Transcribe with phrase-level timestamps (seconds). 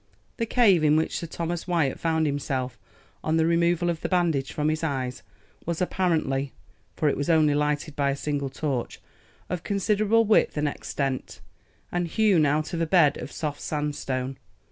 [0.37, 2.79] THE cave in which Sir Thomas Wyat found himself,
[3.23, 5.21] on the removal of the bandage from his eyes,
[5.67, 6.53] was apparently
[6.95, 8.99] for it was only lighted by a single torch
[9.47, 11.39] of considerable width and extent,
[11.91, 14.39] and hewn out of a bed of soft sandstone.